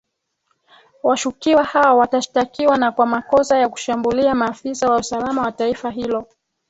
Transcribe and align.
washukiwa 1.03 1.63
hao 1.63 1.97
watashtakiwa 1.97 2.77
na 2.77 2.91
kwa 2.91 3.05
makosa 3.05 3.57
ya 3.57 3.69
kushambulia 3.69 4.35
maafisa 4.35 4.89
wa 4.89 4.97
usalama 4.99 5.41
wa 5.41 5.51
taifa 5.51 5.89
hilo 5.91 6.27